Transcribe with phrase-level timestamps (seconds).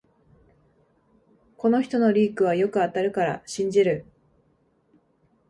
[1.57, 4.03] この人のリークはよく当たるから信じる